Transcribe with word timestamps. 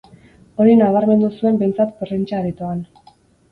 Hori 0.63 0.73
nabarmendu 0.79 1.29
zuen 1.35 1.61
behintzat 1.61 1.93
prentsa 2.01 2.39
aretoan. 2.41 2.83